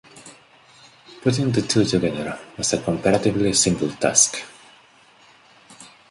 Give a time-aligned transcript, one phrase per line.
[1.21, 4.41] Putting the two together was a comparatively simple task.